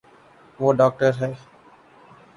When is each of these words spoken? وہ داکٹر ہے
وہ 0.59 0.69
داکٹر 0.73 1.11
ہے 1.21 1.31